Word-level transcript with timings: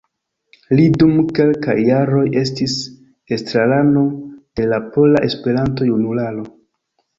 Li 0.77 0.85
dum 1.01 1.19
kelkaj 1.39 1.75
jaroj 1.89 2.23
estis 2.41 2.79
estrarano 3.39 4.07
de 4.61 4.69
la 4.73 4.83
Pola 4.99 5.25
Esperanto-Junularo. 5.31 6.51